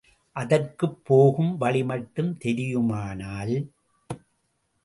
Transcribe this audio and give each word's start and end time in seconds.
அதற்குப் 0.35 1.05
போகும் 1.05 1.61
வழிமட்டும் 1.61 2.31
தெரியுமானால்...! 2.37 3.55